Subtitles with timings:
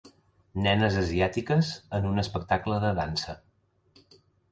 [0.67, 3.37] Nenes asiàtiques en un espectacle de dansa.